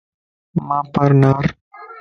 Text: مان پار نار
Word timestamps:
مان 0.67 0.83
پار 0.93 1.11
نار 1.21 1.45